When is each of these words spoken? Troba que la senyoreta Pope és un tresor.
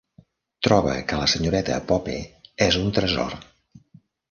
Troba 0.67 0.95
que 1.11 1.19
la 1.19 1.27
senyoreta 1.33 1.77
Pope 1.93 2.17
és 2.71 2.81
un 2.83 2.91
tresor. 2.99 3.39